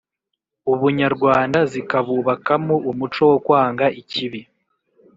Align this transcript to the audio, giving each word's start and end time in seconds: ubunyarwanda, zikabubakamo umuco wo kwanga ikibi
ubunyarwanda, 0.73 1.59
zikabubakamo 1.71 2.75
umuco 2.89 3.21
wo 3.31 3.37
kwanga 3.45 3.85
ikibi 4.01 4.41